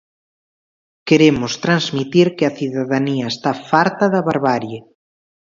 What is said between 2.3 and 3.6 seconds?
que a cidadanía está